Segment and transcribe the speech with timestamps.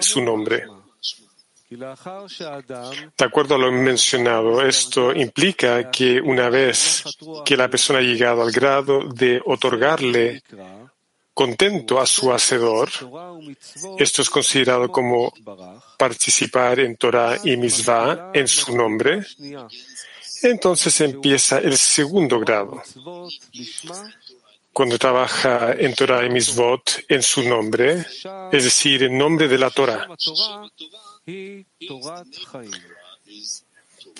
[0.00, 0.64] su nombre.
[1.70, 7.04] De acuerdo a lo mencionado, esto implica que una vez
[7.44, 10.42] que la persona ha llegado al grado de otorgarle
[11.34, 12.88] contento a su hacedor,
[13.98, 15.32] esto es considerado como
[15.98, 19.24] participar en Torah y Mitzvah en su nombre,
[20.42, 22.82] entonces empieza el segundo grado.
[24.72, 28.06] Cuando trabaja en Torah y Mitzvot en su nombre,
[28.52, 30.06] es decir, en nombre de la Torah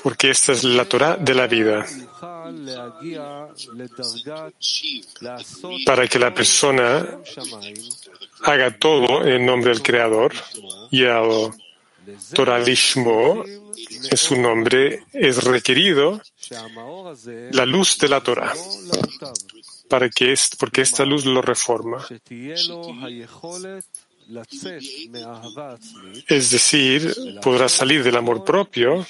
[0.02, 1.84] porque esta es la Torah de la vida.
[5.86, 7.20] Para que la persona
[8.42, 10.32] haga todo en nombre del Creador
[10.90, 11.52] y al
[12.32, 16.20] Torah Lishmo, en su nombre, es requerido
[17.52, 18.54] la luz de la Torah,
[19.88, 22.04] para que porque esta luz lo reforma.
[26.28, 29.06] Es decir, podrá salir del amor propio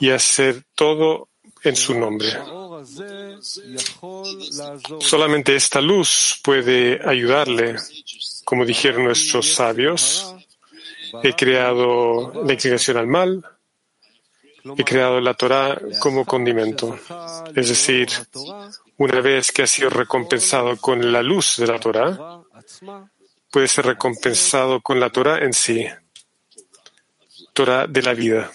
[0.00, 1.28] y hacer todo
[1.62, 2.28] en su nombre.
[5.00, 7.76] Solamente esta luz puede ayudarle.
[8.44, 10.34] Como dijeron nuestros sabios,
[11.22, 13.44] he creado la inclinación al mal,
[14.76, 16.98] he creado la Torah como condimento.
[17.54, 18.08] Es decir,
[18.96, 22.40] una vez que ha sido recompensado con la luz de la Torah,
[23.50, 25.86] puede ser recompensado con la Torah en sí,
[27.52, 28.50] Torah de la vida.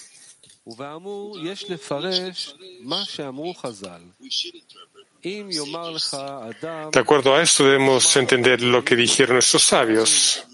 [6.92, 10.45] De acuerdo a esto debemos entender lo que dijeron nuestros sabios.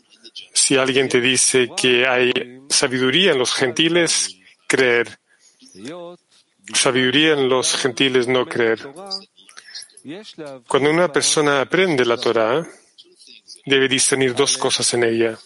[0.54, 2.32] Si alguien te dice que hay
[2.70, 5.20] sabiduría en los gentiles, creer.
[6.74, 8.80] Sabiduría en los gentiles, no creer.
[10.68, 12.66] Cuando una persona aprende la Torah,
[13.66, 15.38] debe discernir dos cosas en ella.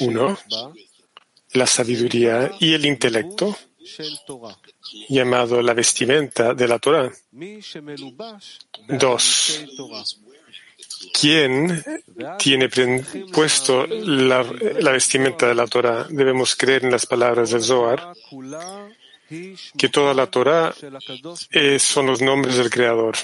[0.00, 0.38] Uno,
[1.52, 3.56] la sabiduría y el intelecto,
[5.08, 7.12] llamado la vestimenta de la Torah.
[8.88, 9.64] Dos,
[11.12, 11.82] ¿quién
[12.38, 12.68] tiene
[13.32, 14.42] puesto la,
[14.92, 16.06] vestimenta de la Torah?
[16.08, 18.12] Debemos creer en las palabras de Zohar,
[19.28, 20.74] que toda la Torah
[21.78, 23.16] son los nombres del Creador.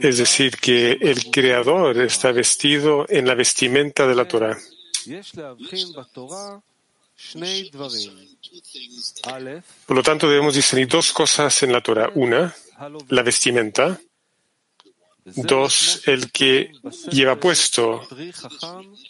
[0.00, 4.58] Es decir, que el Creador está vestido en la vestimenta de la Torah.
[9.86, 12.10] Por lo tanto, debemos discernir dos cosas en la Torah.
[12.14, 12.54] Una,
[13.08, 14.00] la vestimenta.
[15.24, 16.72] Dos, el que
[17.10, 18.06] lleva puesto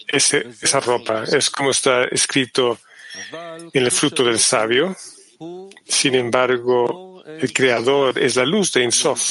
[0.09, 1.25] esa ropa.
[1.25, 2.78] Es como está escrito
[3.73, 4.95] en el fruto del sabio.
[5.84, 9.31] Sin embargo, el Creador es la luz de Insof,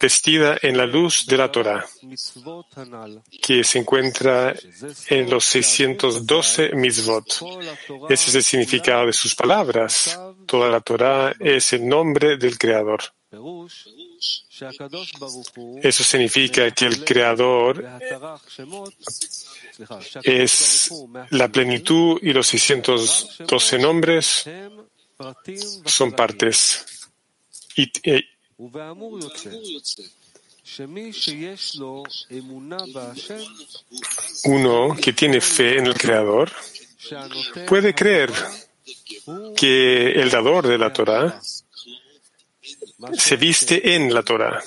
[0.00, 1.84] vestida en la luz de la Torah,
[3.42, 4.54] que se encuentra
[5.08, 7.40] en los 612 mitzvot.
[8.08, 10.18] Ese es el significado de sus palabras.
[10.46, 13.00] Toda la Torah es el nombre del Creador.
[15.82, 17.84] Eso significa que el Creador
[20.22, 20.90] es
[21.30, 24.44] la plenitud y los 612 nombres
[25.84, 27.10] son partes.
[27.76, 28.22] Eh,
[34.44, 36.50] uno que tiene fe en el Creador
[37.66, 38.32] puede creer
[39.56, 41.40] que el dador de la Torah
[43.12, 44.62] se viste en la Torah.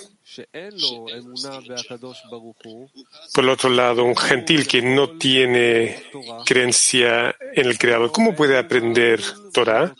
[3.33, 6.03] Por el otro lado, un gentil que no tiene
[6.45, 9.21] creencia en el Creador, ¿cómo puede aprender
[9.51, 9.95] Torah?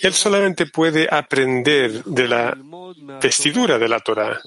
[0.00, 2.56] Él solamente puede aprender de la
[3.22, 4.38] vestidura de la Torah.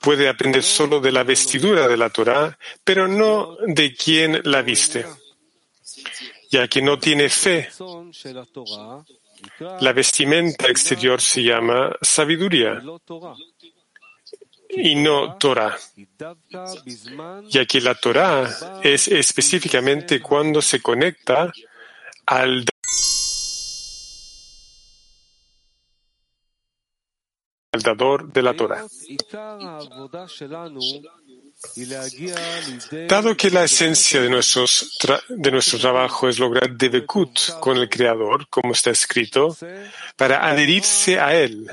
[0.00, 5.04] Puede aprender solo de la vestidura de la Torah, pero no de quien la viste,
[6.50, 7.68] ya que no tiene fe
[9.80, 12.82] la vestimenta exterior se llama sabiduría
[14.70, 15.76] y no Torah,
[17.48, 18.48] ya que la Torah
[18.82, 21.52] es específicamente cuando se conecta
[22.26, 22.64] al
[27.82, 28.86] dador de la Torah.
[33.08, 38.48] Dado que la esencia de, nuestros de nuestro trabajo es lograr Devekut con el Creador,
[38.48, 39.56] como está escrito,
[40.16, 41.66] para adherirse a Él,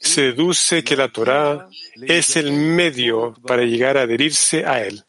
[0.00, 5.04] se deduce que la Torah es el medio para llegar a adherirse a Él.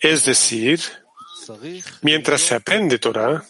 [0.00, 0.80] Es decir,
[2.02, 3.44] mientras se aprende Torah,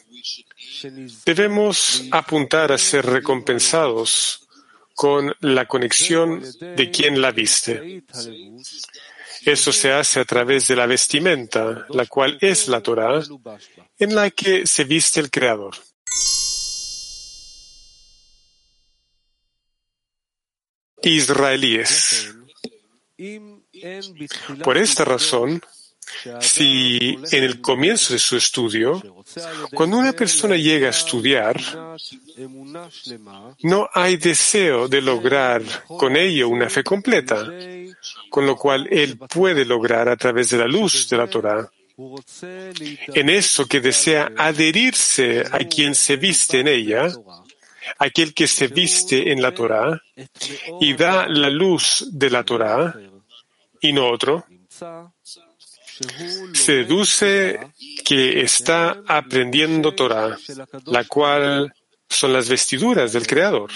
[1.25, 4.49] debemos apuntar a ser recompensados
[5.01, 8.05] con la conexión de quien la viste.
[9.47, 13.23] Eso se hace a través de la vestimenta, la cual es la Torah,
[13.99, 15.75] en la que se viste el Creador.
[21.03, 22.35] Israelíes.
[24.63, 25.63] Por esta razón,
[26.41, 29.03] si en el comienzo de su estudio,
[29.75, 31.61] cuando una persona llega a estudiar,
[33.63, 37.47] no hay deseo de lograr con ello una fe completa,
[38.29, 41.71] con lo cual él puede lograr a través de la luz de la Torah.
[43.15, 47.09] En eso que desea adherirse a quien se viste en ella,
[47.99, 50.01] aquel que se viste en la Torah
[50.81, 52.95] y da la luz de la Torah
[53.81, 54.45] y no otro,
[56.53, 57.61] se deduce
[58.05, 60.37] que está aprendiendo Torah,
[60.87, 61.73] la cual
[62.09, 63.71] son las vestiduras del Creador.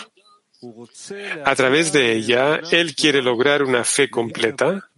[1.44, 4.90] A través de ella, él quiere lograr una fe completa,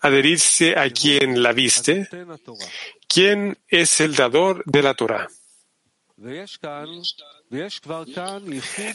[0.00, 2.08] adherirse a quien la viste,
[3.06, 5.28] quien es el dador de la Torah.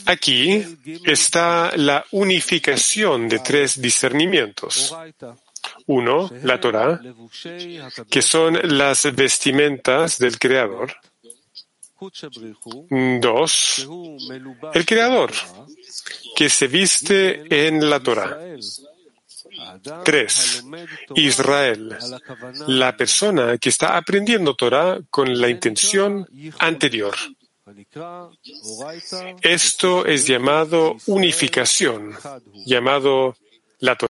[0.06, 0.64] Aquí
[1.04, 4.94] está la unificación de tres discernimientos.
[5.86, 7.00] Uno, la Torah,
[8.10, 10.94] que son las vestimentas del Creador.
[13.20, 13.88] Dos,
[14.74, 15.32] el Creador,
[16.36, 18.38] que se viste en la Torah.
[20.04, 20.64] Tres,
[21.16, 21.96] Israel,
[22.68, 26.26] la persona que está aprendiendo Torah con la intención
[26.58, 27.14] anterior.
[29.42, 32.16] Esto es llamado unificación,
[32.64, 33.36] llamado
[33.80, 34.07] la Torah.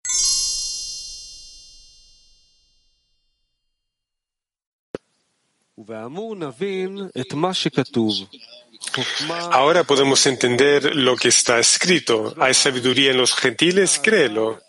[9.53, 12.35] Ahora podemos entender lo que está escrito.
[12.39, 14.61] Hay sabiduría en los gentiles, créelo.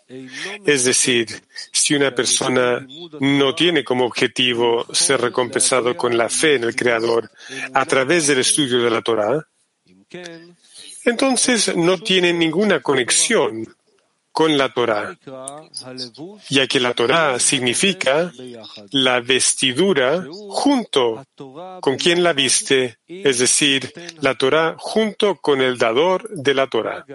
[0.64, 2.86] Es decir, si una persona
[3.20, 7.30] no tiene como objetivo ser recompensado con la fe en el Creador
[7.72, 9.46] a través del estudio de la Torah,
[11.04, 13.66] entonces no tiene ninguna conexión
[14.34, 15.16] con la Torah,
[16.50, 18.32] ya que la Torah significa
[18.90, 21.24] la vestidura junto
[21.80, 23.92] con quien la viste, es decir,
[24.22, 27.06] la Torah junto con el dador de la Torah.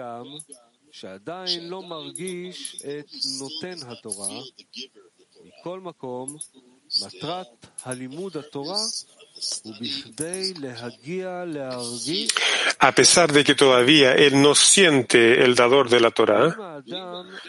[12.78, 16.82] A pesar de que todavía él no siente el dador de la Torah,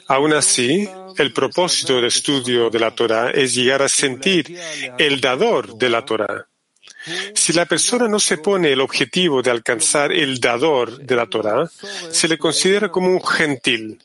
[0.08, 4.58] aún así, el propósito del estudio de la Torah es llegar a sentir
[4.98, 6.48] el dador de la Torah.
[7.34, 11.70] Si la persona no se pone el objetivo de alcanzar el dador de la Torah,
[12.12, 14.00] se le considera como un gentil,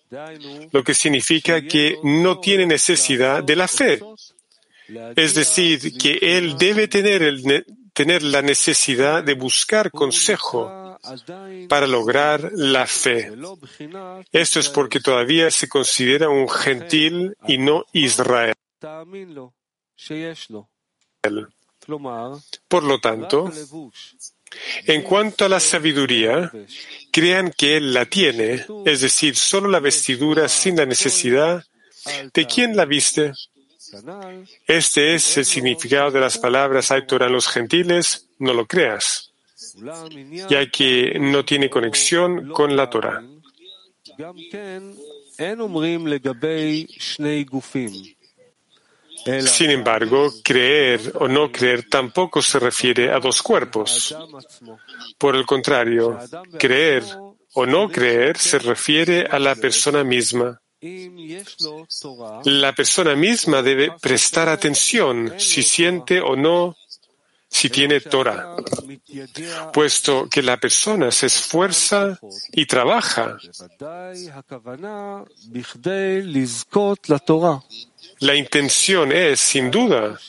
[0.72, 4.00] lo que significa que no tiene necesidad de la fe.
[5.16, 10.98] Es decir, que él debe tener la necesidad de buscar consejo
[11.68, 13.32] para lograr la fe.
[14.32, 18.54] Esto es porque todavía se considera un gentil y no Israel.
[22.68, 23.50] Por lo tanto,
[24.86, 26.52] en cuanto a la sabiduría,
[27.12, 31.64] crean que él la tiene, es decir, solo la vestidura sin la necesidad
[32.32, 33.32] de quien la viste.
[34.66, 39.32] Este es el significado de las palabras hay Torah los gentiles, no lo creas,
[40.48, 43.22] ya que no tiene conexión con la Torah.
[49.26, 54.16] Sin embargo, creer o no creer tampoco se refiere a dos cuerpos.
[55.18, 56.18] Por el contrario,
[56.58, 57.02] creer
[57.54, 60.60] o no creer se refiere a la persona misma.
[62.44, 66.76] La persona misma debe prestar atención si siente o no,
[67.48, 68.56] si tiene Torah,
[69.72, 72.18] puesto que la persona se esfuerza
[72.52, 73.38] y trabaja.
[78.18, 80.20] La intención es, sin duda,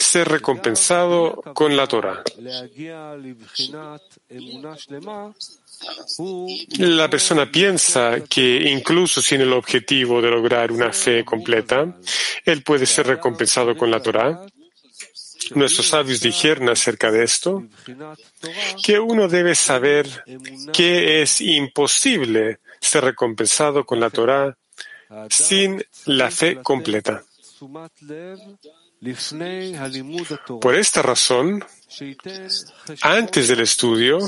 [0.00, 2.22] ser recompensado con la Torah.
[6.78, 11.96] La persona piensa que incluso sin el objetivo de lograr una fe completa,
[12.44, 14.44] él puede ser recompensado con la Torah.
[15.54, 17.64] Nuestros sabios dijeron acerca de esto
[18.84, 20.24] que uno debe saber
[20.72, 24.56] que es imposible ser recompensado con la Torah
[25.28, 27.24] sin la fe completa.
[30.60, 31.64] Por esta razón,
[33.02, 34.18] antes del estudio,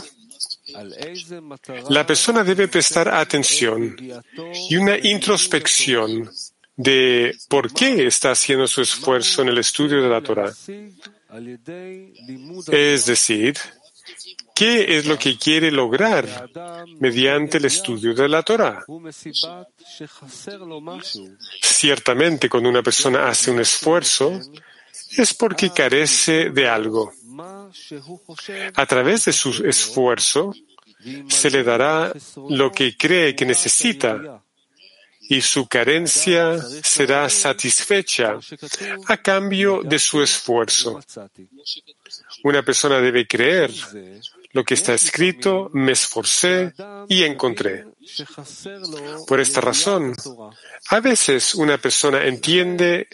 [1.89, 3.97] La persona debe prestar atención
[4.71, 6.31] y una introspección
[6.77, 10.53] de por qué está haciendo su esfuerzo en el estudio de la Torah.
[12.71, 13.55] Es decir,
[14.55, 16.49] ¿qué es lo que quiere lograr
[16.99, 18.85] mediante el estudio de la Torah?
[21.61, 24.41] Ciertamente, cuando una persona hace un esfuerzo,
[25.17, 27.13] es porque carece de algo.
[28.75, 30.53] A través de su esfuerzo,
[31.29, 32.13] se le dará
[32.49, 34.43] lo que cree que necesita
[35.29, 38.39] y su carencia será satisfecha
[39.07, 41.01] a cambio de su esfuerzo.
[42.45, 43.71] Una persona debe creer
[44.53, 46.73] lo que está escrito, me esforcé
[47.09, 47.87] y encontré.
[49.27, 50.15] Por esta razón,
[50.89, 53.09] a veces una persona entiende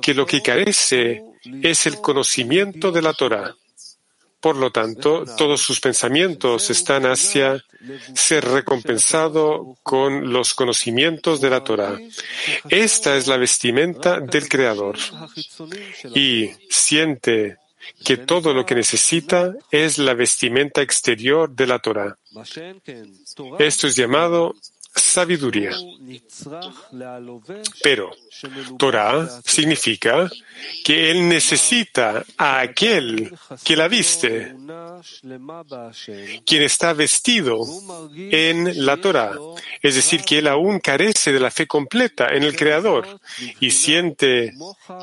[0.00, 1.22] que lo que carece
[1.62, 3.54] es el conocimiento de la Torah.
[4.40, 7.62] Por lo tanto, todos sus pensamientos están hacia
[8.14, 11.98] ser recompensado con los conocimientos de la Torah.
[12.70, 14.96] Esta es la vestimenta del Creador.
[16.14, 17.58] Y siente
[18.04, 22.18] que todo lo que necesita es la vestimenta exterior de la Torah.
[23.58, 24.54] Esto es llamado
[24.94, 25.72] sabiduría.
[27.82, 28.10] Pero
[28.78, 30.28] Torah significa
[30.84, 33.32] que él necesita a aquel
[33.64, 34.54] que la viste,
[36.44, 37.60] quien está vestido
[38.16, 39.36] en la Torah.
[39.82, 43.20] Es decir, que él aún carece de la fe completa en el Creador
[43.60, 44.52] y siente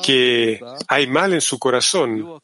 [0.04, 2.42] que hay mal en su corazón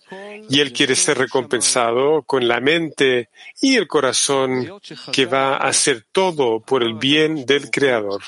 [0.49, 3.29] y él quiere ser recompensado con la mente
[3.61, 4.79] y el corazón
[5.11, 8.21] que va a hacer todo por el bien del Creador.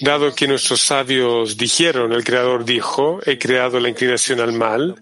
[0.00, 4.94] Dado que nuestros sabios dijeron, el Creador dijo, he creado la inclinación al mal,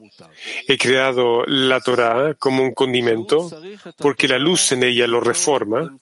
[0.67, 3.51] he creado la Torah como un condimento,
[3.99, 5.95] porque la luz en ella lo reforma,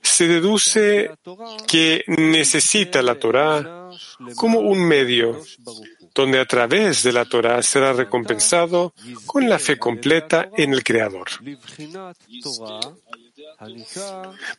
[0.00, 1.10] se deduce
[1.66, 3.90] que necesita la Torah
[4.36, 5.40] como un medio,
[6.14, 8.94] donde a través de la Torah será recompensado
[9.26, 11.28] con la fe completa en el Creador.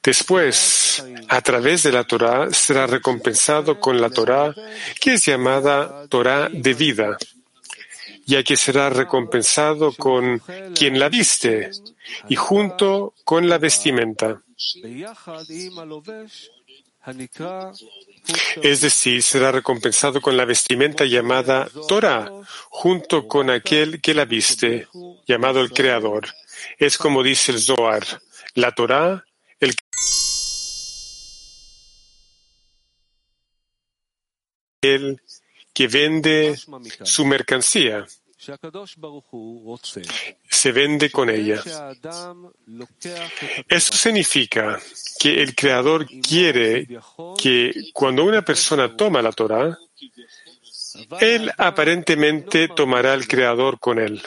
[0.03, 4.53] Después, a través de la Torah, será recompensado con la Torah,
[4.99, 7.17] que es llamada Torah de vida,
[8.25, 10.41] ya que será recompensado con
[10.75, 11.71] quien la viste
[12.29, 14.41] y junto con la vestimenta.
[18.61, 22.31] Es decir, será recompensado con la vestimenta llamada Torah,
[22.69, 24.87] junto con aquel que la viste,
[25.27, 26.27] llamado el Creador.
[26.79, 28.03] Es como dice el Zohar
[28.55, 29.23] la Torá,
[34.81, 35.21] el
[35.73, 36.57] que vende
[37.03, 38.05] su mercancía
[40.49, 41.61] se vende con ella.
[43.67, 44.79] Eso significa
[45.19, 46.87] que el Creador quiere
[47.37, 49.77] que cuando una persona toma la Torah,
[51.19, 54.21] él aparentemente tomará al Creador con él.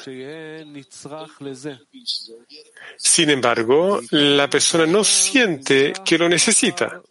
[2.97, 7.03] Sin embargo, la persona no siente que lo necesita.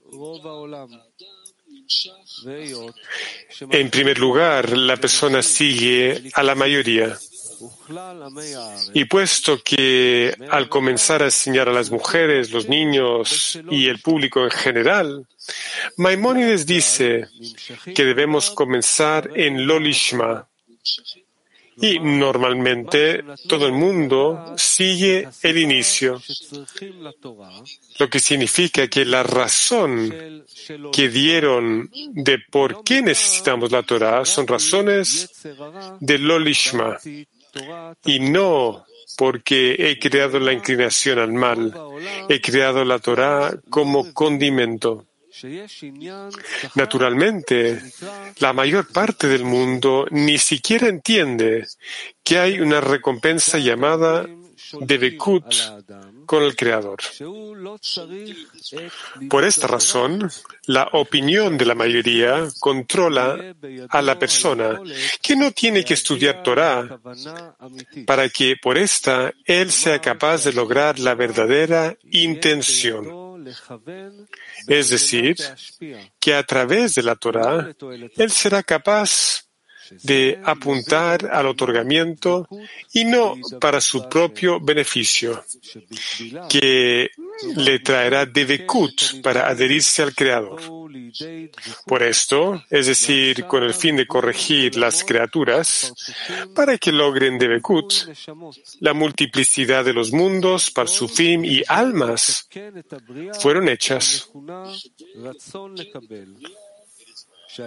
[3.71, 7.17] En primer lugar, la persona sigue a la mayoría.
[8.93, 14.43] Y puesto que al comenzar a enseñar a las mujeres, los niños y el público
[14.43, 15.27] en general,
[15.97, 17.27] Maimónides dice
[17.95, 20.47] que debemos comenzar en Lolishma.
[21.79, 26.19] Y normalmente todo el mundo sigue el inicio,
[27.99, 30.43] lo que significa que la razón
[30.91, 35.29] que dieron de por qué necesitamos la Torah son razones
[35.99, 36.97] de Lolishma
[38.05, 38.85] y no
[39.17, 41.73] porque he creado la inclinación al mal,
[42.29, 45.05] he creado la Torah como condimento.
[46.75, 47.81] Naturalmente,
[48.39, 51.65] la mayor parte del mundo ni siquiera entiende
[52.23, 54.27] que hay una recompensa llamada
[54.79, 55.45] de Bekut
[56.27, 56.99] con el Creador.
[59.29, 60.29] Por esta razón,
[60.67, 63.55] la opinión de la mayoría controla
[63.89, 64.79] a la persona
[65.21, 66.99] que no tiene que estudiar Torah
[68.05, 73.27] para que por esta él sea capaz de lograr la verdadera intención.
[74.67, 75.37] Es decir,
[76.19, 77.73] que a través de la Torah
[78.17, 79.46] él será capaz
[80.03, 82.47] de apuntar al otorgamiento
[82.93, 85.43] y no para su propio beneficio,
[86.49, 87.11] que
[87.55, 90.61] le traerá devekut para adherirse al Creador.
[91.85, 95.93] Por esto, es decir, con el fin de corregir las criaturas,
[96.53, 97.93] para que logren devekut,
[98.79, 102.47] la multiplicidad de los mundos, para su fin y almas
[103.39, 104.29] fueron hechas.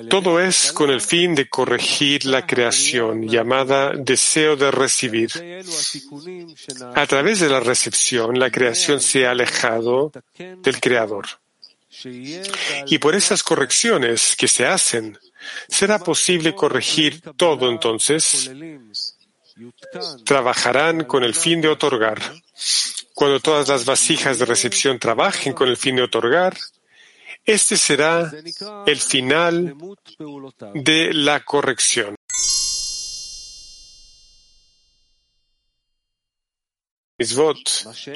[0.09, 5.31] Todo es con el fin de corregir la creación llamada deseo de recibir.
[6.95, 11.27] A través de la recepción, la creación se ha alejado del Creador.
[12.87, 15.19] Y por esas correcciones que se hacen,
[15.69, 18.51] será posible corregir todo entonces.
[20.25, 22.21] Trabajarán con el fin de otorgar.
[23.15, 26.57] Cuando todas las vasijas de recepción trabajen con el fin de otorgar,
[27.53, 28.31] este será
[28.87, 29.77] el final
[30.75, 32.15] de la corrección.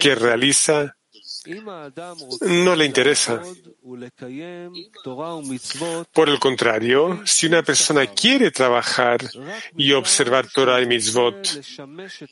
[0.00, 0.96] que realiza
[2.40, 3.42] no le interesa.
[6.12, 9.20] Por el contrario, si una persona quiere trabajar
[9.76, 11.46] y observar Torah y mitzvot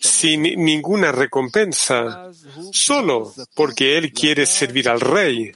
[0.00, 2.30] sin ninguna recompensa,
[2.72, 5.52] solo porque él quiere servir al rey,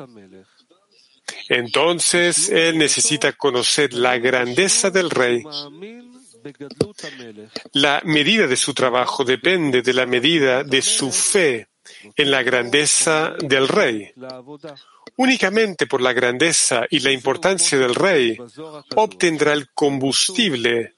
[1.49, 5.43] entonces él necesita conocer la grandeza del rey.
[7.73, 11.69] La medida de su trabajo depende de la medida de su fe
[12.15, 14.13] en la grandeza del rey.
[15.19, 18.37] Únicamente por la grandeza y la importancia del rey
[18.97, 20.95] obtendrá el combustible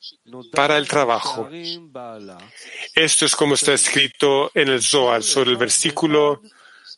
[0.52, 1.48] para el trabajo.
[2.94, 6.42] Esto es como está escrito en el Zohar sobre el versículo,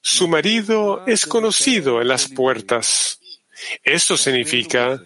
[0.00, 3.20] su marido es conocido en las puertas.
[3.83, 5.00] Esto significa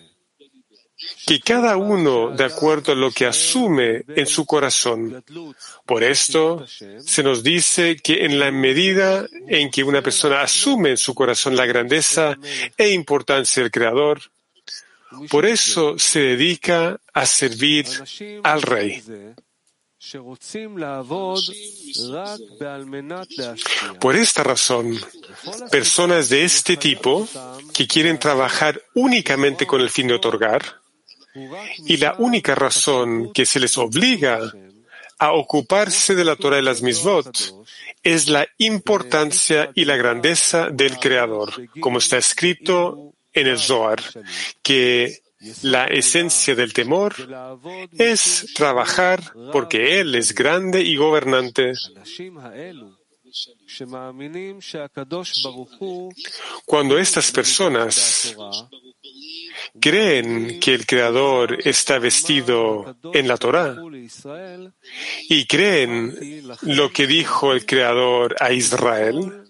[1.26, 5.24] que cada uno de acuerdo a lo que asume en su corazón.
[5.86, 10.96] Por esto se nos dice que en la medida en que una persona asume en
[10.96, 12.36] su corazón la grandeza
[12.76, 14.20] e importancia del Creador,
[15.30, 17.86] por eso se dedica a servir
[18.42, 19.02] al Rey.
[24.00, 24.98] Por esta razón,
[25.70, 27.26] personas de este tipo
[27.72, 30.80] que quieren trabajar únicamente con el fin de otorgar,
[31.86, 34.52] y la única razón que se les obliga
[35.18, 37.26] a ocuparse de la Torah y las misvot
[38.02, 44.00] es la importancia y la grandeza del Creador, como está escrito en el Zohar,
[44.62, 45.23] que
[45.62, 47.14] la esencia del temor
[47.92, 51.72] es trabajar porque Él es grande y gobernante.
[56.64, 58.36] Cuando estas personas
[59.80, 63.76] creen que el Creador está vestido en la Torah
[65.28, 69.43] y creen lo que dijo el Creador a Israel,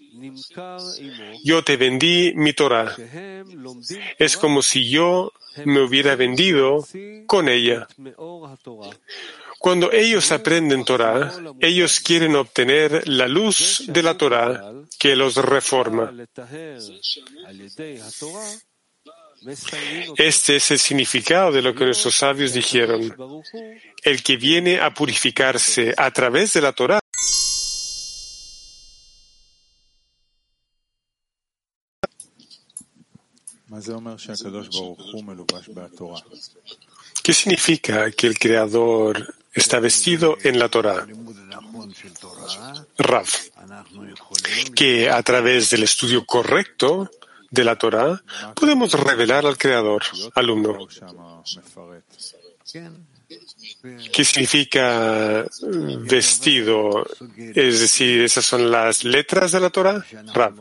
[1.43, 2.95] yo te vendí mi Torah.
[4.17, 5.31] Es como si yo
[5.63, 6.85] me hubiera vendido
[7.27, 7.87] con ella.
[9.59, 16.13] Cuando ellos aprenden Torah, ellos quieren obtener la luz de la Torah que los reforma.
[20.17, 23.15] Este es el significado de lo que nuestros sabios dijeron.
[24.03, 26.99] El que viene a purificarse a través de la Torah
[37.23, 41.07] ¿Qué significa que el Creador está vestido en la Torah?
[42.97, 43.27] Rav,
[44.75, 47.09] que a través del estudio correcto
[47.49, 48.21] de la Torah
[48.55, 50.03] podemos revelar al Creador,
[50.35, 50.87] alumno.
[54.11, 55.45] ¿Qué significa
[55.99, 57.05] vestido?
[57.53, 60.05] Es decir, esas son las letras de la Torah.
[60.33, 60.53] Rav.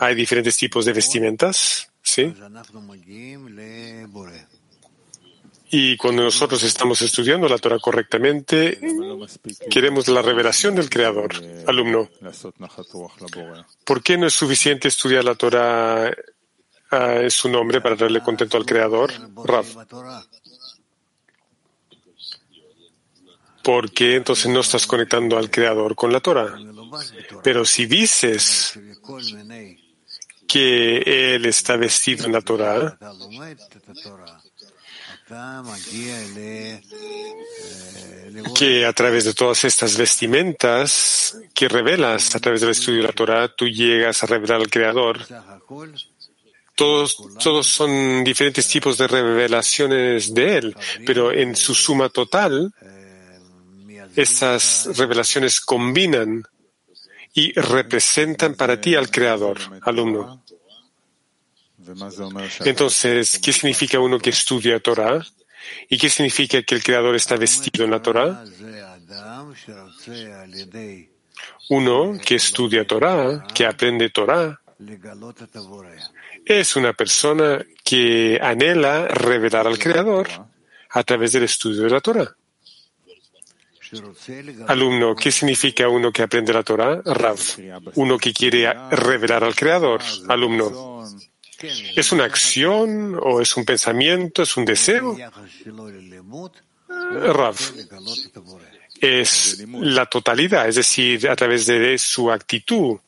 [0.00, 1.88] Hay diferentes tipos de vestimentas.
[2.08, 2.34] ¿Sí?
[5.70, 8.80] Y cuando nosotros estamos estudiando la Torah correctamente,
[9.70, 11.30] queremos la revelación del Creador,
[11.66, 12.08] alumno.
[13.84, 16.10] ¿Por qué no es suficiente estudiar la Torah
[16.90, 19.12] en su nombre para darle contento al Creador?
[19.44, 19.66] Rav.
[23.62, 26.56] ¿Por qué entonces no estás conectando al Creador con la Torah?
[27.42, 28.80] Pero si dices
[30.48, 32.98] que él está vestido en la Torah,
[38.54, 43.12] que a través de todas estas vestimentas que revelas a través del estudio de la
[43.12, 45.20] Torah, tú llegas a revelar al Creador.
[46.74, 52.72] Todos, todos son diferentes tipos de revelaciones de Él, pero en su suma total,
[54.16, 56.44] esas revelaciones combinan
[57.34, 60.42] y representan para ti al Creador, alumno.
[62.64, 65.24] Entonces, ¿qué significa uno que estudia Torah?
[65.88, 68.44] ¿Y qué significa que el Creador está vestido en la Torah?
[71.70, 74.60] Uno que estudia Torah, que aprende Torah,
[76.44, 80.28] es una persona que anhela revelar al Creador
[80.90, 82.34] a través del estudio de la Torah.
[84.66, 87.00] Alumno, ¿qué significa uno que aprende la Torah?
[87.04, 87.38] Rav.
[87.94, 90.02] Uno que quiere revelar al Creador.
[90.28, 91.06] Alumno.
[91.96, 94.42] ¿Es una acción o es un pensamiento?
[94.42, 95.16] ¿Es un deseo?
[96.88, 97.56] Rav.
[99.00, 102.98] Es la totalidad, es decir, a través de su actitud,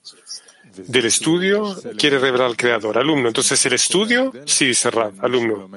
[0.77, 3.29] del estudio quiere revelar al creador, alumno.
[3.29, 5.71] Entonces el estudio, sí, dice Rab, alumno.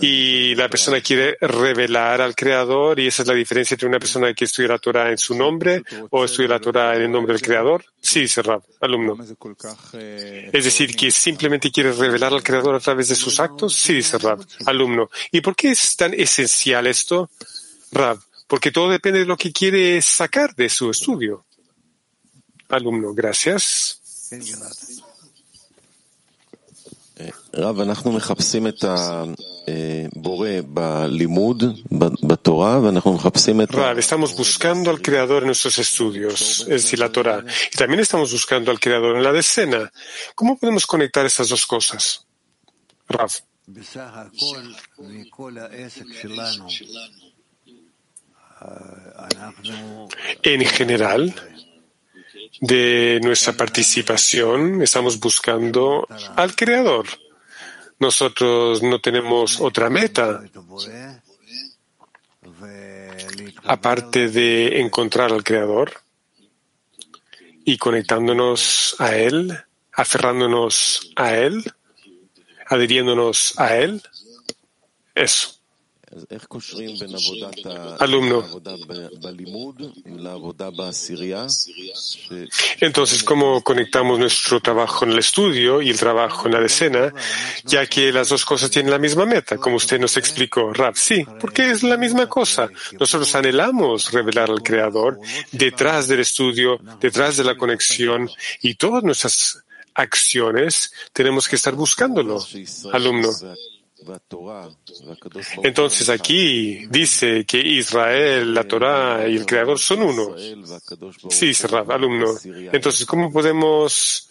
[0.00, 4.32] Y la persona quiere revelar al creador y esa es la diferencia entre una persona
[4.34, 7.42] que estudia la Torah en su nombre o estudia la Torah en el nombre del
[7.42, 7.84] creador.
[8.00, 9.16] Sí, dice Rab, alumno.
[10.52, 13.74] Es decir, que simplemente quiere revelar al creador a través de sus actos.
[13.74, 15.10] Sí, dice Rab, alumno.
[15.32, 17.30] ¿Y por qué es tan esencial esto?
[17.92, 21.45] Rab, porque todo depende de lo que quiere sacar de su estudio.
[22.68, 24.00] Alumno, gracias.
[33.78, 37.42] Rav, estamos buscando al Creador en nuestros estudios, es decir, la Torah.
[37.72, 39.90] Y también estamos buscando al Creador en la decena.
[40.34, 42.26] ¿Cómo podemos conectar esas dos cosas?
[43.08, 43.30] Rav.
[50.42, 51.34] En general,
[52.60, 57.06] de nuestra participación estamos buscando al Creador.
[57.98, 60.42] Nosotros no tenemos otra meta
[63.64, 65.92] aparte de encontrar al Creador
[67.64, 69.58] y conectándonos a Él,
[69.92, 71.64] aferrándonos a Él,
[72.66, 74.02] adhiriéndonos a Él.
[75.14, 75.55] Eso.
[77.98, 78.44] Alumno.
[82.80, 87.12] Entonces, ¿cómo conectamos nuestro trabajo en el estudio y el trabajo en la decena,
[87.64, 90.94] ya que las dos cosas tienen la misma meta, como usted nos explicó, Rab?
[90.96, 92.68] Sí, porque es la misma cosa.
[92.98, 95.18] Nosotros anhelamos revelar al Creador
[95.50, 98.30] detrás del estudio, detrás de la conexión
[98.62, 99.64] y todas nuestras
[99.94, 102.44] acciones tenemos que estar buscándolo,
[102.92, 103.30] alumno.
[105.62, 110.36] Entonces aquí dice que Israel, la Torah y el Creador son uno.
[111.30, 112.34] Sí, Rav, alumno.
[112.72, 114.28] Entonces, ¿cómo podemos,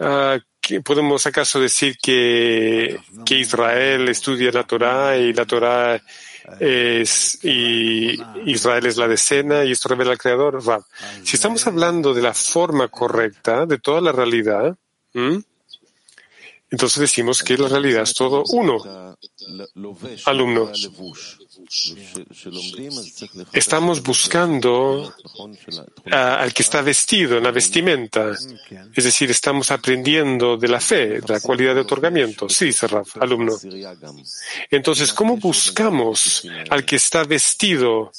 [0.00, 6.02] uh, podemos acaso decir que, que Israel estudia la Torah y la Torah
[6.58, 10.64] es, y Israel es la decena y esto revela al Creador?
[10.64, 10.84] Rav.
[11.22, 14.76] Si estamos hablando de la forma correcta de toda la realidad,
[16.72, 19.14] entonces decimos que la realidad es todo uno.
[20.24, 20.72] Alumno,
[23.52, 25.14] estamos buscando
[26.10, 28.30] al que está vestido en la vestimenta.
[28.94, 32.48] Es decir, estamos aprendiendo de la fe, de la cualidad de otorgamiento.
[32.48, 33.52] Sí, Serraf, alumno.
[34.70, 38.12] Entonces, ¿cómo buscamos al que está vestido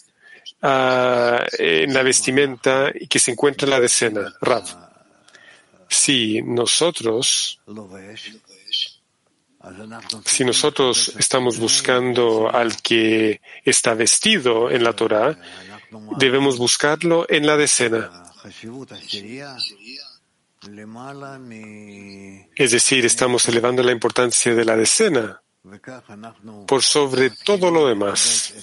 [0.62, 4.32] en la vestimenta y que se encuentra en la decena?
[4.42, 4.84] Rav.
[5.90, 7.60] Si nosotros
[10.26, 15.38] si nosotros estamos buscando al que está vestido en la Torah,
[16.18, 18.12] debemos buscarlo en la decena.
[22.56, 25.42] Es decir, estamos elevando la importancia de la decena
[26.68, 28.54] por sobre todo lo demás.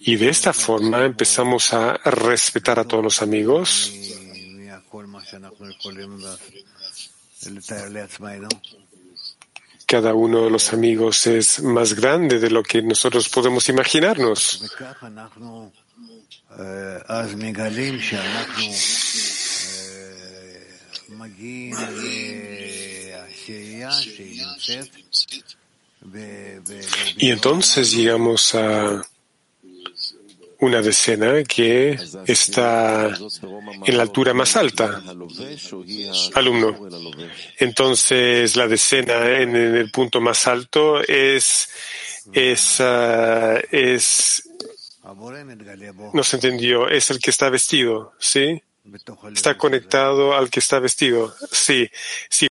[0.00, 3.92] Y de esta forma empezamos a respetar a todos los amigos
[9.86, 14.60] cada uno de los amigos es más grande de lo que nosotros podemos imaginarnos.
[27.16, 29.02] Y entonces llegamos a
[30.60, 33.14] una decena que está
[33.84, 35.02] en la altura más alta.
[36.34, 36.88] Alumno.
[37.58, 41.68] Entonces, la decena en el punto más alto es,
[42.32, 42.80] es,
[43.70, 44.48] es,
[46.12, 48.62] no se entendió, es el que está vestido, ¿sí?
[49.34, 51.34] está conectado al que está vestido.
[51.50, 51.90] Sí,
[52.28, 52.46] sí.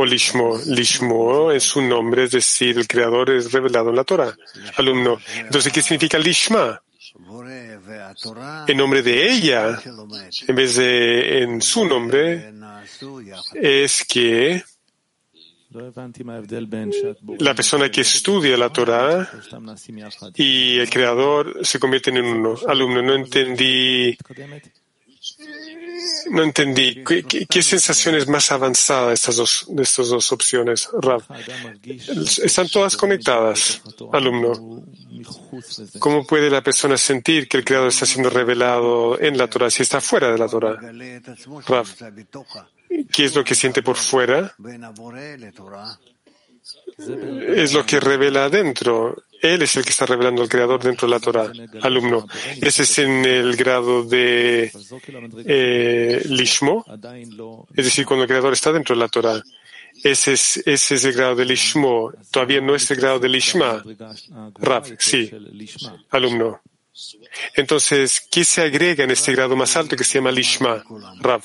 [0.00, 0.56] O Lishmo.
[0.64, 4.32] Lishmo es un nombre, es decir, el creador es revelado en la Torah.
[4.76, 5.18] Alumno.
[5.34, 6.80] Entonces, ¿qué significa Lishma?
[8.68, 9.76] En nombre de ella,
[10.46, 12.54] en vez de en su nombre,
[13.54, 14.62] es que
[17.40, 19.28] la persona que estudia la Torah
[20.36, 22.54] y el creador se convierten en uno.
[22.68, 24.16] Alumno, no entendí.
[26.30, 27.02] No entendí.
[27.04, 31.22] ¿Qué, sensación es más avanzada de estas dos, de estas dos opciones, Rav?
[32.42, 34.84] Están todas conectadas, alumno.
[35.98, 39.82] ¿Cómo puede la persona sentir que el Creador está siendo revelado en la Torah si
[39.82, 40.78] está fuera de la Torah?
[41.66, 41.86] Rav,
[43.12, 44.54] ¿qué es lo que siente por fuera?
[47.56, 49.16] Es lo que revela adentro.
[49.40, 51.52] Él es el que está revelando al Creador dentro de la Torah.
[51.82, 52.26] Alumno.
[52.60, 54.72] Ese es en el grado de
[55.44, 56.84] eh, Lishmo,
[57.74, 59.42] es decir, cuando el Creador está dentro de la Torah.
[60.02, 62.12] Ese es, ese es el grado de Lishmo.
[62.30, 63.82] Todavía no es el grado de Lishma.
[64.58, 65.30] Rav, sí.
[66.10, 66.60] Alumno.
[67.54, 70.84] Entonces, ¿qué se agrega en este grado más alto que se llama Lishma?
[71.20, 71.42] Rav.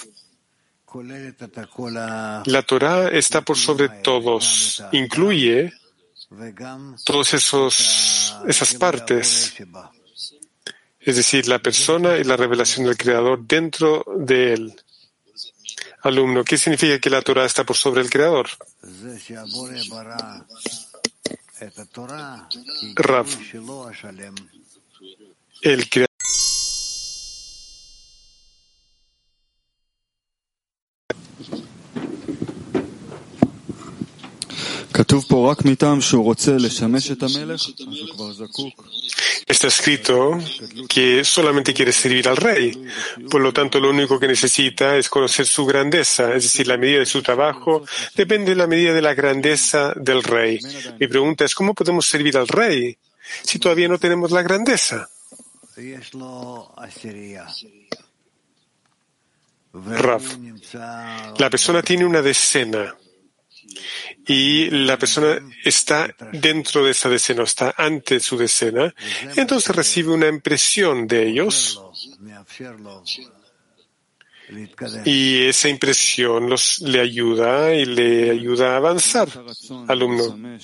[2.46, 4.84] La Torah está por sobre todos.
[4.92, 5.74] Incluye
[7.34, 9.54] esos, esas partes.
[11.00, 14.76] Es decir, la persona y la revelación del Creador dentro de él.
[16.02, 18.50] Alumno, ¿qué significa que la Torah está por sobre el Creador?
[22.96, 23.28] Rav,
[25.62, 26.08] el Creador
[39.46, 40.40] Está escrito
[40.88, 42.72] que solamente quiere servir al rey.
[43.30, 47.00] Por lo tanto, lo único que necesita es conocer su grandeza, es decir, la medida
[47.00, 47.84] de su trabajo
[48.16, 50.60] depende de la medida de la grandeza del rey.
[51.00, 52.98] Mi pregunta es, ¿cómo podemos servir al rey
[53.44, 55.10] si todavía no tenemos la grandeza?
[59.74, 60.38] Raf,
[61.40, 62.96] la persona tiene una decena
[64.28, 68.94] y la persona está dentro de esa decena, está ante su decena,
[69.36, 71.82] entonces recibe una impresión de ellos
[75.06, 79.30] y esa impresión los, le ayuda y le ayuda a avanzar,
[79.88, 80.58] alumno.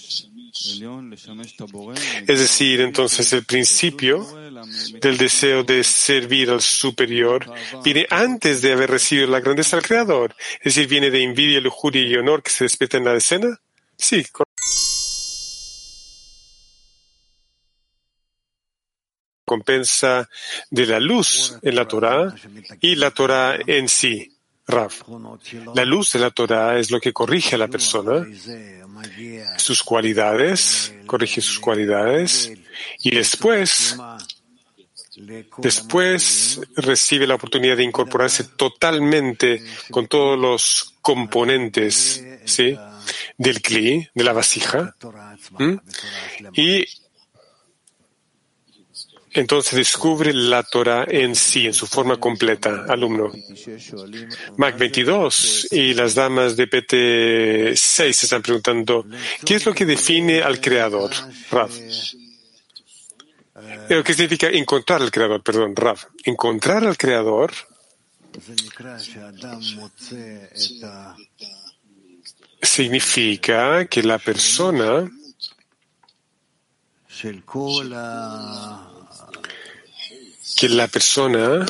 [2.28, 4.28] Es decir, entonces el principio
[5.02, 7.52] del deseo de servir al superior
[7.84, 10.36] viene antes de haber recibido la grandeza del Creador.
[10.60, 13.60] Es decir, viene de envidia, lujuria y honor que se despierta en la escena.
[13.98, 14.26] Sí,
[19.50, 20.30] recompensa
[20.70, 22.36] de la luz en la Torah
[22.80, 24.32] y la Torah en sí.
[24.68, 24.94] Rav.
[25.74, 28.24] La luz de la Torah es lo que corrige a la persona,
[29.58, 32.52] sus cualidades, corrige sus cualidades
[33.00, 33.98] y después
[35.58, 42.78] Después recibe la oportunidad de incorporarse totalmente con todos los componentes ¿sí?
[43.38, 44.96] del cli, de la vasija,
[46.54, 46.86] y
[49.32, 53.32] entonces descubre la Torah en sí, en su forma completa, alumno.
[54.58, 59.06] Mac 22 y las damas de PT 6 se están preguntando,
[59.46, 61.12] ¿qué es lo que define al Creador?
[61.52, 61.70] Rav.
[63.62, 65.42] Eh, ¿Qué significa encontrar al Creador?
[65.44, 65.98] Perdón, Rav.
[66.24, 67.52] Encontrar al Creador
[72.62, 75.10] significa que la persona
[80.56, 81.66] que la persona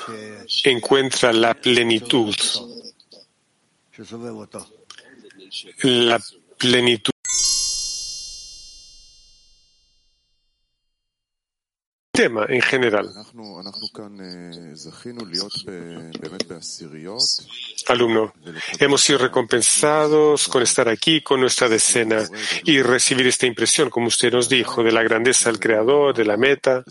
[0.64, 2.36] encuentra la plenitud,
[5.84, 6.20] la
[6.58, 7.14] plenitud
[12.20, 13.10] tema en general.
[17.88, 18.34] Alumno,
[18.78, 22.28] hemos sido recompensados con estar aquí con nuestra decena
[22.66, 26.36] y recibir esta impresión, como usted nos dijo, de la grandeza del Creador, de la
[26.36, 26.84] meta.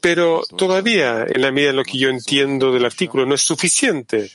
[0.00, 4.30] Pero todavía, en la medida en lo que yo entiendo del artículo, no es suficiente.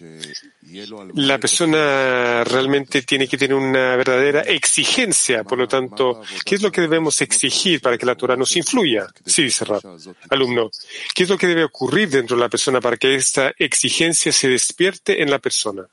[1.15, 5.43] La persona realmente tiene que tener una verdadera exigencia.
[5.43, 9.07] Por lo tanto, ¿qué es lo que debemos exigir para que la Torah nos influya?
[9.25, 9.65] Sí, dice
[10.29, 10.69] Alumno,
[11.15, 14.49] ¿qué es lo que debe ocurrir dentro de la persona para que esta exigencia se
[14.49, 15.87] despierte en la persona?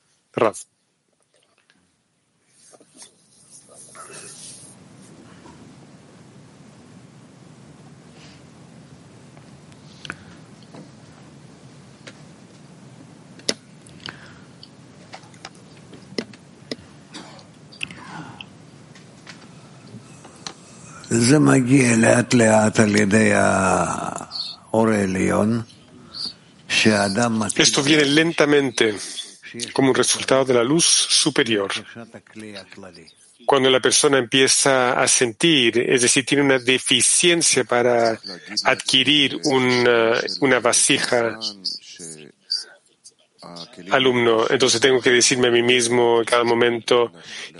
[27.57, 28.95] Esto viene lentamente
[29.73, 31.71] como un resultado de la luz superior.
[33.47, 38.21] Cuando la persona empieza a sentir, es decir, tiene una deficiencia para
[38.65, 41.39] adquirir una vasija
[43.91, 47.13] alumno, entonces tengo que decirme a mí mismo en cada momento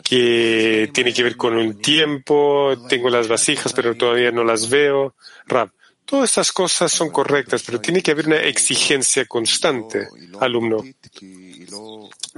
[0.03, 5.15] que tiene que ver con un tiempo, tengo las vasijas, pero todavía no las veo.
[5.47, 5.71] Rab,
[6.05, 10.09] todas estas cosas son correctas, pero tiene que haber una exigencia constante,
[10.41, 10.83] alumno.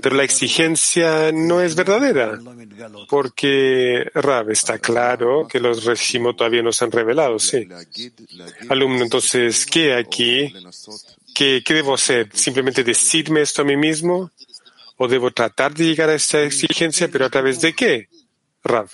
[0.03, 2.39] Pero la exigencia no es verdadera,
[3.09, 7.69] porque Rab está claro que los regimos todavía no se han revelado, sí.
[8.69, 10.53] Alumno, entonces, ¿qué aquí
[11.35, 12.29] ¿Qué, debo hacer?
[12.33, 14.31] ¿Simplemente decirme esto a mí mismo?
[14.97, 18.09] ¿O debo tratar de llegar a esa exigencia, pero a través de qué?
[18.63, 18.91] Rav.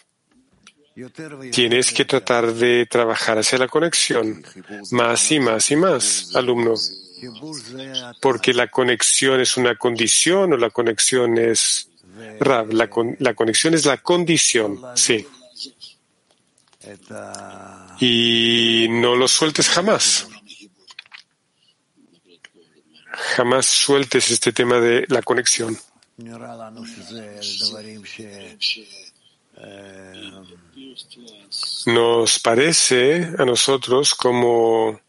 [1.53, 4.43] Tienes que tratar de trabajar hacia la conexión,
[4.93, 6.75] más y más y más, alumno.
[8.23, 11.91] Porque la conexión es una condición o la conexión es...
[12.41, 15.27] Rav, la, la conexión es la condición, sí.
[18.01, 20.29] Y no lo sueltes jamás
[23.35, 25.77] jamás sueltes este tema de la conexión.
[31.87, 35.01] Nos parece a nosotros como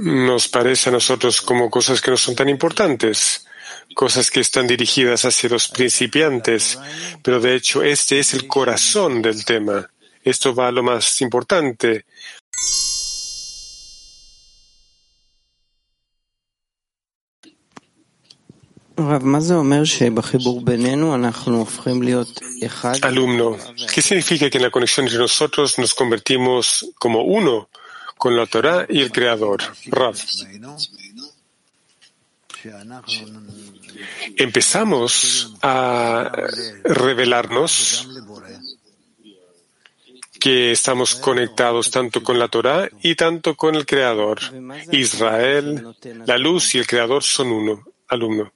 [0.00, 3.46] nos parece a nosotros como cosas que no son tan importantes,
[3.94, 6.78] cosas que están dirigidas hacia los principiantes,
[7.22, 9.88] pero de hecho este es el corazón del tema.
[10.26, 12.04] Esto va a lo más importante.
[23.02, 23.56] Alumno,
[23.94, 27.68] ¿qué significa que en la conexión entre nosotros nos convertimos como uno
[28.18, 29.62] con la Torah y el Creador?
[29.86, 30.16] Rav.
[34.36, 36.32] Empezamos a
[36.82, 38.08] revelarnos
[40.46, 44.38] que estamos conectados tanto con la Torah y tanto con el Creador.
[44.92, 45.92] Israel,
[46.24, 48.52] la luz y el Creador son uno, alumno.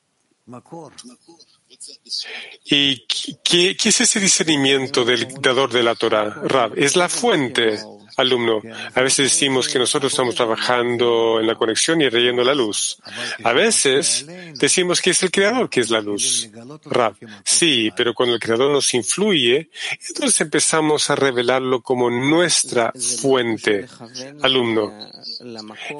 [2.66, 3.04] ¿Y
[3.42, 6.30] qué, qué es ese discernimiento del dador de la Torah?
[6.44, 7.80] Rab, es la fuente
[8.20, 8.62] alumno,
[8.94, 12.98] a veces decimos que nosotros estamos trabajando en la conexión y reyendo la luz.
[13.44, 16.48] A veces decimos que es el creador que es la luz.
[16.84, 19.70] Rab, sí, pero cuando el creador nos influye,
[20.08, 23.86] entonces empezamos a revelarlo como nuestra fuente,
[24.42, 25.10] alumno.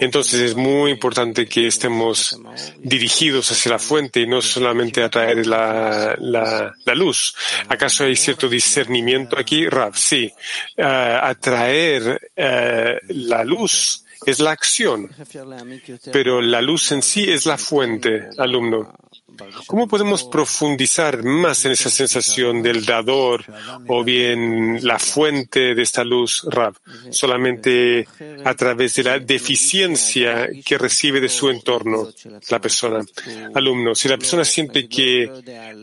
[0.00, 2.38] Entonces es muy importante que estemos
[2.78, 6.16] dirigidos hacia la fuente y no solamente a traer la,
[6.94, 7.34] luz.
[7.68, 9.96] ¿Acaso hay cierto discernimiento aquí, Rab?
[9.96, 10.32] Sí.
[10.76, 15.10] Uh, atraer eh, la luz es la acción,
[16.12, 18.94] pero la luz en sí es la fuente, alumno.
[19.66, 23.44] ¿Cómo podemos profundizar más en esa sensación del dador
[23.88, 26.74] o bien la fuente de esta luz, Rab?
[27.10, 28.06] Solamente
[28.44, 32.08] a través de la deficiencia que recibe de su entorno
[32.48, 33.04] la persona.
[33.54, 35.30] Alumno, si la persona siente que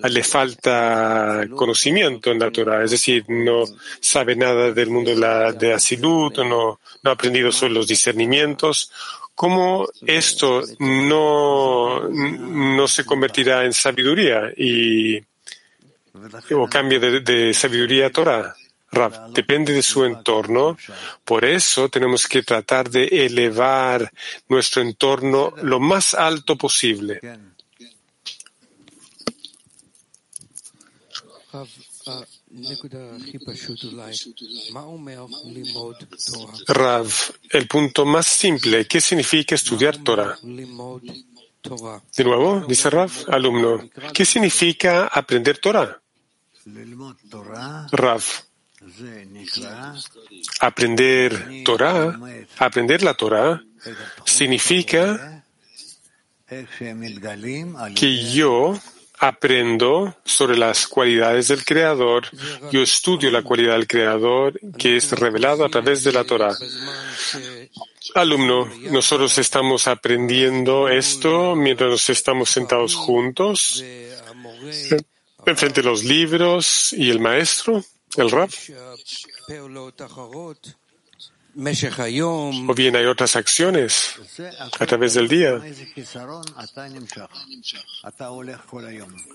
[0.04, 3.64] le falta conocimiento en la Torah, es decir, no
[4.00, 8.92] sabe nada del mundo de la, de o no, no ha aprendido sobre los discernimientos,
[9.38, 15.20] ¿Cómo esto no, no se convertirá en sabiduría y,
[16.56, 18.56] o cambio de, sabiduría a Torah?
[19.30, 20.76] depende de su entorno.
[21.24, 24.12] Por eso tenemos que tratar de elevar
[24.50, 27.22] nuestro entorno lo más alto posible.
[36.68, 37.08] Rav,
[37.52, 40.38] el punto más simple, ¿qué significa estudiar Torah?
[40.42, 46.02] De nuevo, dice Rav, alumno, ¿qué significa aprender Torah?
[47.92, 48.24] Rav,
[50.60, 52.20] aprender Torah,
[52.58, 53.62] aprender la Torah,
[54.26, 55.44] significa
[57.96, 58.80] que yo
[59.18, 62.28] aprendo sobre las cualidades del Creador,
[62.72, 66.56] yo estudio la cualidad del Creador que es revelado a través de la Torah.
[68.16, 73.84] Alumno, nosotros estamos aprendiendo esto mientras estamos sentados juntos,
[75.46, 77.84] enfrente de los libros y el maestro,
[78.16, 78.50] el rap.
[82.70, 84.14] O bien hay otras acciones
[84.80, 85.60] a través del día.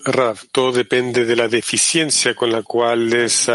[0.05, 3.49] Rav, todo depende de la deficiencia con la cual es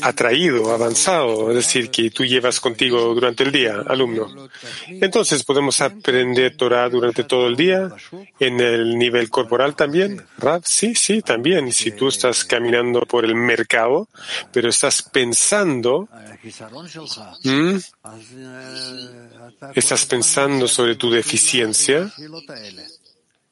[0.00, 4.48] atraído, avanzado, es decir, que tú llevas contigo durante el día, alumno.
[4.86, 7.90] Entonces, ¿podemos aprender Torah durante todo el día?
[8.38, 10.24] ¿En el nivel corporal también?
[10.38, 11.72] Rav, sí, sí, también.
[11.72, 14.08] Si tú estás caminando por el mercado,
[14.52, 16.08] pero estás pensando
[19.74, 22.12] ¿Estás pensando sobre tu deficiencia?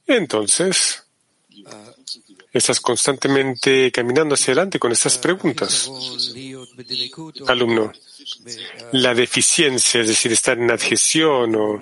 [0.06, 1.04] Entonces,
[2.52, 5.90] estás constantemente caminando hacia adelante con estas preguntas.
[7.46, 7.92] Alumno,
[8.92, 11.80] la deficiencia, es decir, estar en adhesión o,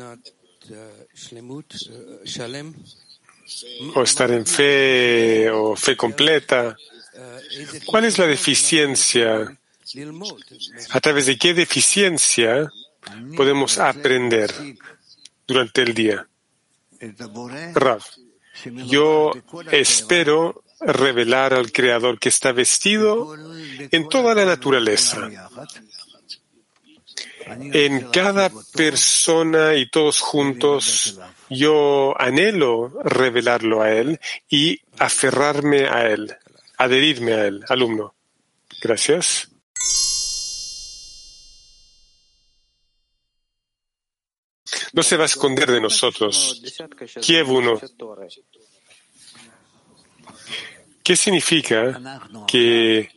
[3.94, 6.76] o estar en fe o fe completa,
[7.86, 9.58] ¿cuál es la deficiencia?
[10.90, 12.70] ¿A través de qué deficiencia
[13.36, 14.52] podemos aprender
[15.46, 16.26] durante el día?
[17.74, 18.02] Rav,
[18.86, 19.32] yo
[19.70, 23.36] espero revelar al Creador que está vestido
[23.90, 25.28] en toda la naturaleza,
[27.46, 31.18] en cada persona y todos juntos.
[31.50, 36.34] Yo anhelo revelarlo a Él y aferrarme a Él,
[36.78, 38.14] adherirme a Él, alumno.
[38.80, 39.51] Gracias.
[44.92, 46.62] No se va a esconder de nosotros.
[47.20, 47.80] Kiev 1.
[51.02, 52.00] ¿Qué significa
[52.46, 53.10] que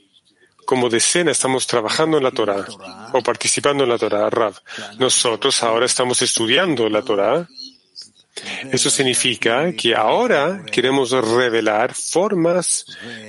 [0.66, 2.66] como decena estamos trabajando en la Torah
[3.14, 4.56] o participando en la Torah, Rav?
[4.98, 7.48] Nosotros ahora estamos estudiando la Torah.
[8.72, 12.86] Eso significa que ahora queremos revelar formas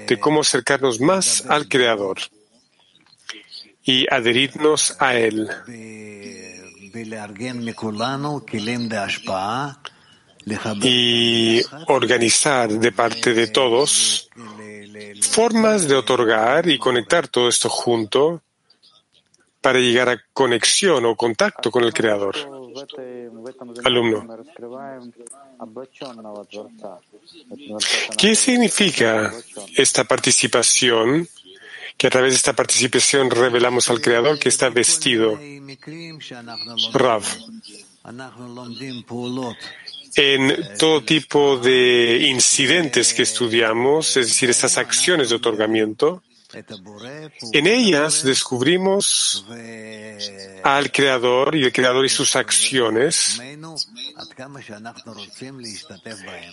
[0.07, 2.19] de cómo acercarnos más al Creador
[3.85, 5.49] y adherirnos a Él
[10.83, 14.29] y organizar de parte de todos
[15.23, 18.43] formas de otorgar y conectar todo esto junto
[19.61, 22.37] para llegar a conexión o contacto con el Creador.
[23.85, 24.27] Alumno.
[28.17, 29.33] ¿Qué significa
[29.77, 31.29] esta participación
[31.97, 35.39] que a través de esta participación revelamos al Creador que está vestido.
[36.93, 37.23] Rav.
[40.17, 46.23] En todo tipo de incidentes que estudiamos, es decir, estas acciones de otorgamiento,
[47.53, 49.45] en ellas descubrimos
[50.63, 53.41] al Creador y el Creador y sus acciones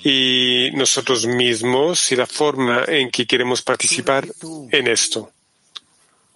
[0.04, 4.28] y nosotros mismos y la forma en que queremos participar
[4.72, 5.32] en esto.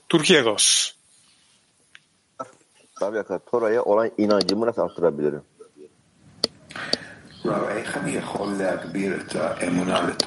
[0.08, 0.95] Turquía 2.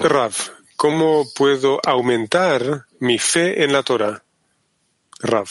[0.00, 0.34] Rav,
[0.76, 4.22] ¿cómo puedo aumentar mi fe en la Torah?
[5.20, 5.48] Rav.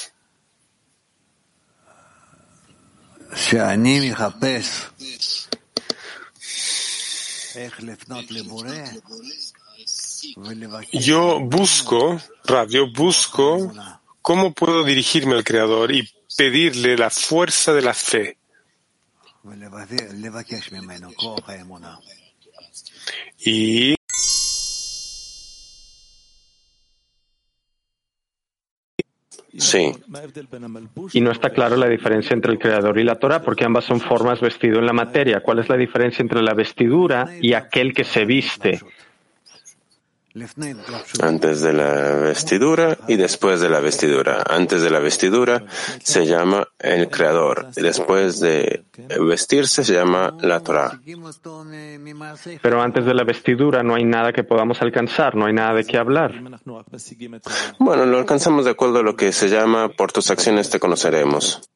[10.94, 13.72] Yo busco, Rav, yo busco
[14.30, 16.08] cómo puedo dirigirme al Creador y
[16.38, 18.38] pedirle la fuerza de la fe.
[23.40, 23.96] Y
[29.58, 29.92] Sí.
[31.14, 34.00] Y no está claro la diferencia entre el creador y la Torah, porque ambas son
[34.00, 35.42] formas vestido en la materia.
[35.42, 38.80] ¿Cuál es la diferencia entre la vestidura y aquel que se viste?
[41.22, 44.44] Antes de la vestidura y después de la vestidura.
[44.48, 45.66] Antes de la vestidura
[46.04, 48.84] se llama el creador y después de
[49.20, 51.00] vestirse se llama la Torah.
[52.62, 55.84] Pero antes de la vestidura no hay nada que podamos alcanzar, no hay nada de
[55.84, 56.34] qué hablar.
[57.80, 61.70] Bueno, lo alcanzamos de acuerdo a lo que se llama por tus acciones te conoceremos.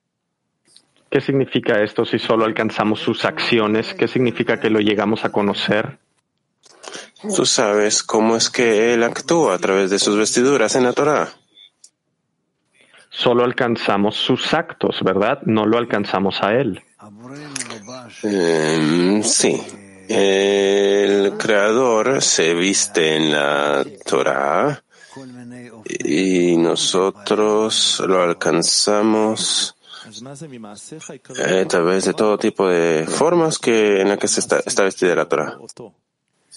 [1.10, 3.94] ¿Qué significa esto si solo alcanzamos sus acciones?
[3.94, 6.00] ¿Qué significa que lo llegamos a conocer?
[7.36, 11.30] Tú sabes cómo es que él actúa a través de sus vestiduras en la Torah.
[13.10, 15.40] Solo alcanzamos sus actos, ¿verdad?
[15.46, 16.82] No lo alcanzamos a él.
[18.24, 19.62] Em, sí.
[20.10, 24.84] El creador se viste en la Torah
[26.04, 34.28] y nosotros lo alcanzamos a través de todo tipo de formas que en las que
[34.28, 35.58] se está, está vestida la Torah.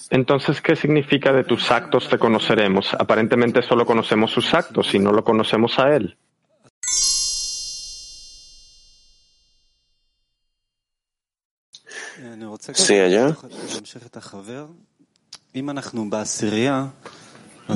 [0.09, 2.93] Entonces, ¿qué significa de tus actos te conoceremos?
[2.93, 6.17] Aparentemente solo conocemos sus actos y no lo conocemos a él.
[12.73, 13.35] Sí, allá.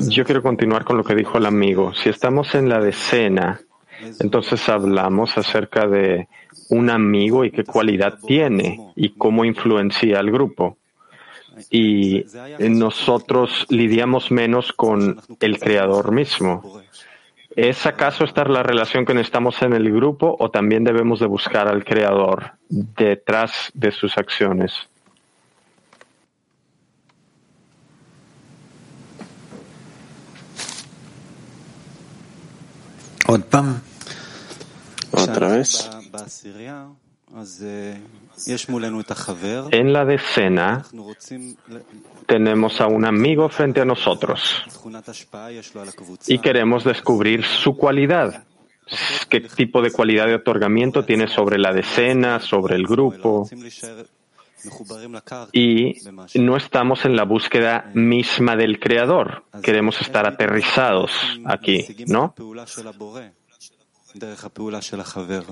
[0.08, 1.92] Yo quiero continuar con lo que dijo el amigo.
[1.94, 3.60] Si estamos en la decena,
[4.20, 6.28] entonces hablamos acerca de
[6.70, 10.78] un amigo y qué cualidad tiene y cómo influencia al grupo.
[11.70, 12.24] Y
[12.58, 16.80] nosotros lidiamos menos con el creador mismo.
[17.54, 21.68] ¿Es acaso esta la relación que necesitamos en el grupo o también debemos de buscar
[21.68, 24.72] al creador detrás de sus acciones?
[35.10, 35.90] Otra vez.
[39.70, 40.84] En la decena
[42.26, 44.62] tenemos a un amigo frente a nosotros
[46.26, 48.44] y queremos descubrir su cualidad.
[49.28, 53.48] ¿Qué tipo de cualidad de otorgamiento tiene sobre la decena, sobre el grupo?
[55.52, 55.94] Y
[56.38, 59.44] no estamos en la búsqueda misma del creador.
[59.62, 61.12] Queremos estar aterrizados
[61.44, 62.34] aquí, ¿no?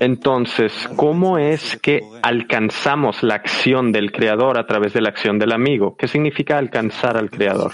[0.00, 5.52] Entonces, ¿cómo es que alcanzamos la acción del creador a través de la acción del
[5.52, 5.96] amigo?
[5.96, 7.72] ¿Qué significa alcanzar al creador?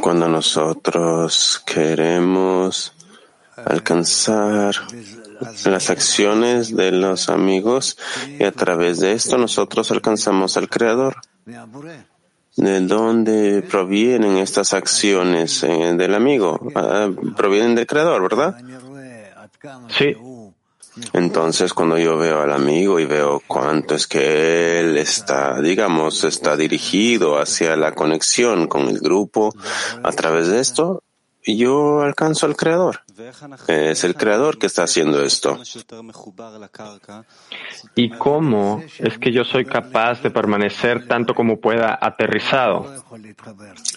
[0.00, 2.94] Cuando nosotros queremos
[3.56, 4.74] alcanzar
[5.64, 7.96] las acciones de los amigos
[8.38, 11.16] y a través de esto nosotros alcanzamos al creador.
[12.56, 16.60] ¿De dónde provienen estas acciones eh, del amigo?
[16.74, 18.56] Ah, provienen del creador, ¿verdad?
[19.88, 20.14] Sí.
[21.14, 26.54] Entonces, cuando yo veo al amigo y veo cuánto es que él está, digamos, está
[26.54, 29.54] dirigido hacia la conexión con el grupo,
[30.02, 31.02] a través de esto,
[31.44, 33.00] yo alcanzo al creador.
[33.68, 35.58] Es el creador que está haciendo esto.
[37.94, 42.86] ¿Y cómo es que yo soy capaz de permanecer tanto como pueda aterrizado?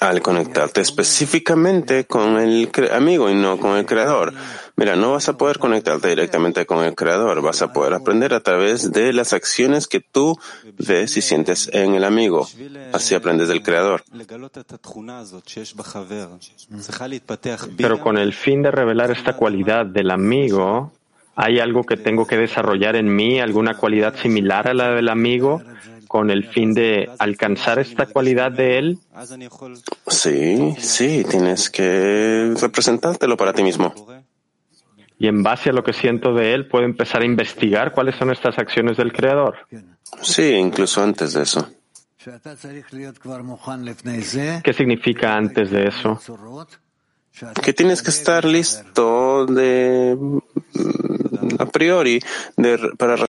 [0.01, 4.33] Al conectarte específicamente con el amigo y no con el creador.
[4.77, 8.41] Mira, no vas a poder conectarte directamente con el creador, vas a poder aprender a
[8.41, 10.37] través de las acciones que tú
[10.77, 12.47] ves y sientes en el amigo.
[12.91, 14.03] Así aprendes del creador.
[17.77, 20.91] Pero con el fin de revelar esta cualidad del amigo,
[21.37, 25.61] ¿hay algo que tengo que desarrollar en mí, alguna cualidad similar a la del amigo,
[26.09, 28.99] con el fin de alcanzar esta cualidad de él?
[30.07, 33.93] Sí, sí, tienes que representártelo para ti mismo.
[35.17, 38.31] Y en base a lo que siento de él, puedo empezar a investigar cuáles son
[38.31, 39.55] estas acciones del Creador.
[40.21, 41.69] Sí, incluso antes de eso.
[44.63, 46.19] ¿Qué significa antes de eso?
[47.61, 50.39] que tienes que estar listo de mm,
[51.59, 52.19] a priori
[52.55, 53.25] de, para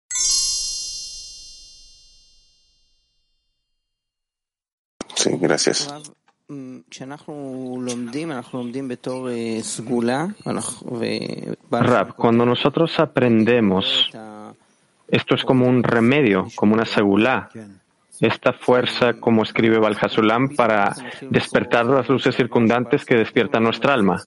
[5.17, 5.89] Sí, gracias.
[11.71, 14.11] Rab, cuando nosotros aprendemos,
[15.09, 17.51] esto es como un remedio, como una segula
[18.21, 20.95] esta fuerza, como escribe Valhasulam, para
[21.31, 24.23] despertar las luces circundantes que despiertan nuestra alma.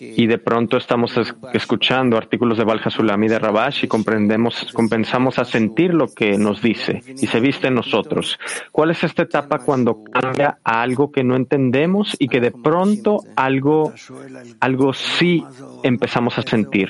[0.00, 1.14] Y de pronto estamos
[1.52, 6.62] escuchando artículos de Valhasulam y de Rabash y comprendemos, compensamos a sentir lo que nos
[6.62, 8.38] dice y se viste en nosotros.
[8.70, 13.18] ¿Cuál es esta etapa cuando cambia a algo que no entendemos y que de pronto
[13.36, 13.92] algo,
[14.60, 15.44] algo sí
[15.82, 16.88] empezamos a sentir?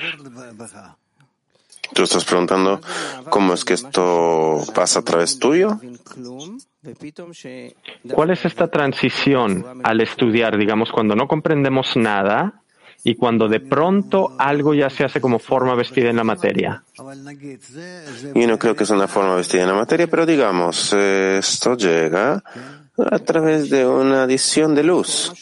[1.93, 2.81] Tú estás preguntando
[3.29, 5.79] cómo es que esto pasa a través tuyo.
[8.13, 12.61] ¿Cuál es esta transición al estudiar, digamos, cuando no comprendemos nada
[13.05, 16.83] y cuando de pronto algo ya se hace como forma vestida en la materia?
[18.35, 22.43] Yo no creo que es una forma vestida en la materia, pero digamos, esto llega
[22.97, 25.33] a través de una adición de luz.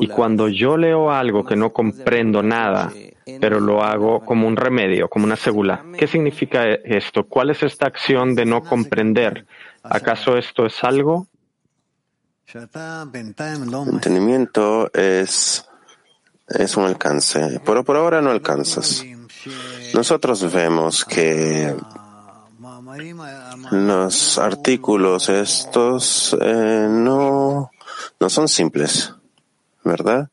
[0.00, 2.92] Y cuando yo leo algo que no comprendo nada,
[3.40, 7.24] pero lo hago como un remedio, como una segula, ¿qué significa esto?
[7.24, 9.46] ¿Cuál es esta acción de no comprender?
[9.82, 11.28] ¿Acaso esto es algo?
[13.92, 15.68] Entendimiento es,
[16.48, 19.04] es un alcance, pero por ahora no alcanzas.
[19.94, 21.74] Nosotros vemos que
[23.70, 27.70] los artículos estos eh, no,
[28.20, 29.12] no son simples,
[29.84, 30.28] ¿verdad?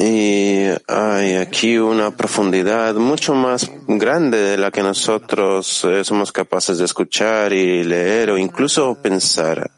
[0.00, 6.78] Y hay aquí una profundidad mucho más grande de la que nosotros eh, somos capaces
[6.78, 9.70] de escuchar y leer o incluso pensar.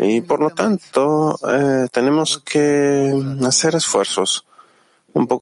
[0.00, 3.12] Y por lo tanto, eh, tenemos que
[3.46, 4.44] hacer esfuerzos
[5.12, 5.36] un poco